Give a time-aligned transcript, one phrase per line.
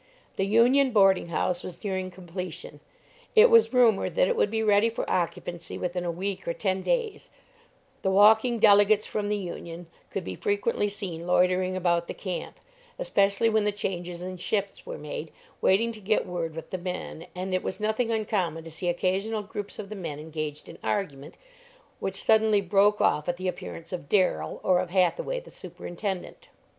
[0.35, 2.79] The union boarding house was nearing completion;
[3.35, 6.81] it was rumored that it would be ready for occupancy within a week or ten
[6.81, 7.29] days;
[8.01, 12.57] the walking delegates from the union could be frequently seen loitering about the camp,
[12.97, 17.27] especially when the changes in shifts were made, waiting to get word with the men,
[17.35, 21.37] and it was nothing uncommon to see occasional groups of the men engaged in argument,
[21.99, 26.47] which suddenly broke off at the appearance of Darrell, or of Hathaway, the superintendent.